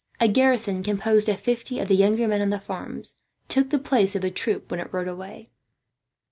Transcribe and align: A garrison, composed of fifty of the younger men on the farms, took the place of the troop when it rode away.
A 0.19 0.27
garrison, 0.27 0.81
composed 0.81 1.29
of 1.29 1.39
fifty 1.39 1.77
of 1.77 1.87
the 1.87 1.93
younger 1.95 2.27
men 2.27 2.41
on 2.41 2.49
the 2.49 2.59
farms, 2.59 3.21
took 3.47 3.69
the 3.69 3.77
place 3.77 4.15
of 4.15 4.23
the 4.23 4.31
troop 4.31 4.71
when 4.71 4.79
it 4.79 4.91
rode 4.91 5.07
away. 5.07 5.51